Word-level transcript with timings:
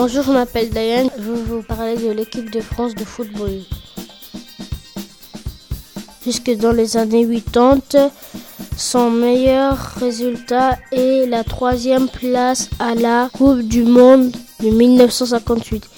Bonjour, 0.00 0.22
je 0.22 0.30
m'appelle 0.30 0.70
Diane. 0.70 1.10
Je 1.18 1.24
vais 1.24 1.42
vous 1.42 1.62
parler 1.62 1.96
de 1.96 2.12
l'équipe 2.12 2.52
de 2.52 2.60
France 2.60 2.94
de 2.94 3.02
football. 3.02 3.50
Jusque 6.24 6.52
dans 6.52 6.70
les 6.70 6.96
années 6.96 7.26
80, 7.26 8.12
son 8.76 9.10
meilleur 9.10 9.76
résultat 9.98 10.78
est 10.92 11.26
la 11.26 11.42
troisième 11.42 12.08
place 12.08 12.70
à 12.78 12.94
la 12.94 13.28
Coupe 13.32 13.62
du 13.62 13.82
Monde 13.82 14.30
de 14.60 14.70
1958. 14.70 15.90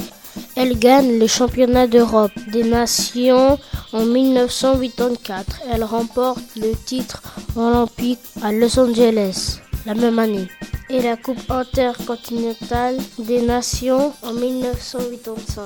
Elle 0.56 0.78
gagne 0.78 1.18
le 1.18 1.26
championnat 1.26 1.86
d'Europe 1.86 2.32
des 2.50 2.64
nations 2.64 3.58
en 3.92 4.06
1984. 4.06 5.60
Elle 5.70 5.84
remporte 5.84 6.40
le 6.56 6.72
titre 6.86 7.22
olympique 7.54 8.20
à 8.42 8.50
Los 8.50 8.78
Angeles 8.78 9.58
la 9.84 9.92
même 9.94 10.18
année 10.18 10.48
et 10.90 11.00
la 11.02 11.16
Coupe 11.16 11.50
intercontinentale 11.50 12.96
des 13.18 13.42
nations 13.42 14.12
en 14.22 14.32
1985. 14.32 15.62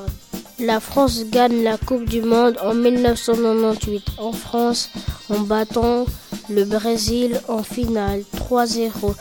La 0.61 0.81
France 0.81 1.25
gagne 1.31 1.63
la 1.63 1.79
Coupe 1.79 2.05
du 2.05 2.23
Monde 2.23 2.59
en 2.63 2.75
1998 2.75 4.05
en 4.19 4.33
France 4.33 4.91
en 5.31 5.41
battant 5.41 6.05
le 6.51 6.65
Brésil 6.65 7.41
en 7.49 7.63
finale 7.63 8.23
3-0 8.37 9.15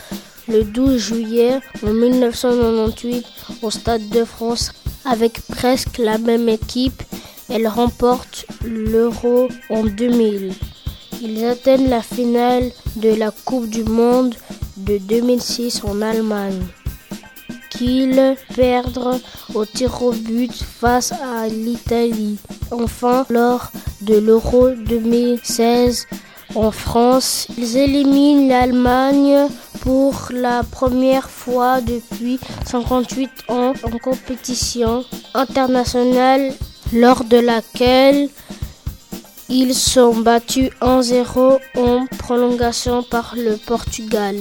le 0.49 0.63
12 0.63 0.97
juillet 0.97 1.59
en 1.85 1.93
1998 1.93 3.25
au 3.61 3.71
Stade 3.71 4.09
de 4.09 4.25
France 4.25 4.73
avec 5.05 5.41
presque 5.47 5.97
la 5.97 6.17
même 6.17 6.49
équipe. 6.49 7.01
Elle 7.49 7.67
remporte 7.67 8.45
l'Euro 8.63 9.47
en 9.69 9.83
2000. 9.83 10.53
Ils 11.21 11.45
atteignent 11.45 11.89
la 11.89 12.01
finale 12.01 12.71
de 12.97 13.13
la 13.13 13.31
Coupe 13.31 13.69
du 13.69 13.83
Monde 13.83 14.35
de 14.77 14.97
2006 14.97 15.83
en 15.83 16.01
Allemagne, 16.01 16.65
qu'ils 17.69 18.35
perdent 18.55 19.19
au 19.53 19.65
tir 19.65 20.01
au 20.01 20.11
but 20.11 20.53
face 20.53 21.11
à 21.11 21.47
l'Italie. 21.47 22.37
Enfin, 22.71 23.25
lors 23.29 23.71
de 24.01 24.15
l'Euro 24.17 24.69
2016 24.71 26.07
en 26.55 26.71
France, 26.71 27.47
ils 27.57 27.77
éliminent 27.77 28.47
l'Allemagne 28.47 29.47
pour 29.81 30.29
la 30.31 30.63
première 30.63 31.29
fois 31.29 31.81
depuis 31.81 32.39
58 32.65 33.29
ans 33.49 33.73
en 33.83 33.97
compétition 33.97 35.03
internationale 35.33 36.53
lors 36.93 37.23
de 37.23 37.37
laquelle 37.37 38.29
ils 39.49 39.75
sont 39.75 40.15
battus 40.15 40.69
1-0 40.81 41.59
en 41.77 42.05
prolongation 42.17 43.03
par 43.03 43.35
le 43.35 43.57
Portugal. 43.57 44.35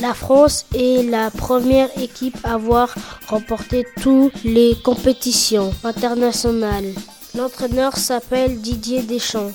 La 0.00 0.14
France 0.14 0.64
est 0.76 1.08
la 1.10 1.28
première 1.30 1.90
équipe 2.00 2.36
à 2.44 2.54
avoir 2.54 2.94
remporté 3.26 3.84
toutes 4.00 4.44
les 4.44 4.76
compétitions 4.84 5.72
internationales. 5.82 6.94
L'entraîneur 7.36 7.96
s'appelle 7.96 8.60
Didier 8.60 9.02
Deschamps. 9.02 9.52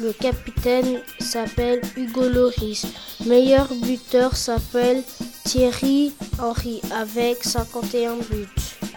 Le 0.00 0.12
capitaine 0.12 1.00
s'appelle 1.20 1.82
Hugo 1.96 2.28
Loris. 2.28 2.86
Meilleur 3.26 3.68
buteur 3.74 4.36
s'appelle 4.36 5.02
Thierry 5.44 6.12
Henry 6.38 6.80
avec 6.90 7.44
51 7.44 8.14
buts. 8.16 8.48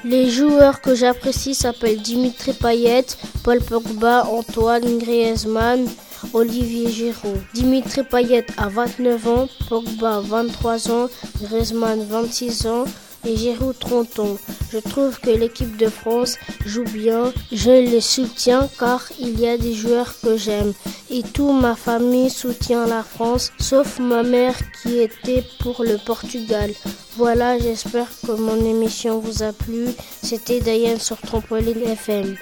Les 0.06 0.30
joueurs 0.30 0.80
que 0.80 0.96
j'apprécie 0.96 1.54
s'appellent 1.54 2.02
Dimitri 2.02 2.54
Payet, 2.54 3.06
Paul 3.44 3.60
Pogba, 3.60 4.24
Antoine 4.26 5.00
Griezmann, 5.00 5.86
Olivier 6.34 6.90
Giroud. 6.92 7.40
Dimitri 7.54 8.04
Payet 8.04 8.46
a 8.58 8.70
29 8.70 9.28
ans, 9.28 9.48
Pogba 9.70 10.22
23 10.22 10.92
ans, 10.92 11.09
Griezmann 11.42 12.06
26 12.06 12.68
ans 12.68 12.86
et 13.26 13.36
Giroud 13.36 13.78
30 13.78 14.20
ans. 14.20 14.38
Je 14.72 14.80
trouve 14.80 15.20
que 15.20 15.30
l'équipe 15.30 15.78
de 15.78 15.88
France 15.88 16.38
joue 16.66 16.84
bien. 16.84 17.34
Je 17.52 17.72
les 17.72 18.02
soutiens 18.02 18.69
car 18.80 19.03
il 19.19 19.40
y 19.40 19.47
a 19.47 19.58
des 19.58 19.74
joueurs 19.74 20.14
que 20.22 20.38
j'aime. 20.38 20.74
Et 21.09 21.24
toute 21.24 21.62
ma 21.62 21.75
famille 21.75 22.30
soutient 22.30 22.86
la 22.86 23.03
France, 23.03 23.52
sauf 23.59 24.00
ma 24.00 24.24
mère 24.24 24.56
qui 24.81 25.00
était 25.00 25.44
pour 25.59 25.84
le 25.84 25.97
Portugal. 25.97 26.72
Voilà, 27.16 27.58
j'espère 27.58 28.08
que 28.25 28.34
mon 28.34 28.64
émission 28.66 29.20
vous 29.20 29.41
a 29.41 29.53
plu. 29.53 29.88
C'était 30.22 30.59
Diane 30.59 31.00
sur 31.00 31.18
Trampoline 31.18 31.81
FM. 31.81 32.36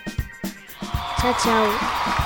Ciao, 1.21 1.33
ciao. 1.41 2.24